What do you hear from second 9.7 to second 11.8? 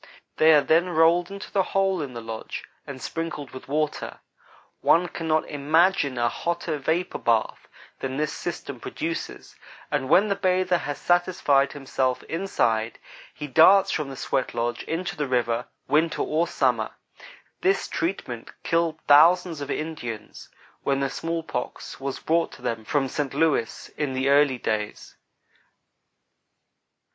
and when the bather has satisfied